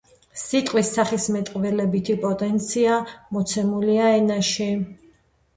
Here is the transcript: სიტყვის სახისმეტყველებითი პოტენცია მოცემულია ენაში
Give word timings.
სიტყვის 0.43 0.87
სახისმეტყველებითი 0.95 2.15
პოტენცია 2.23 2.97
მოცემულია 3.37 4.09
ენაში 4.23 4.73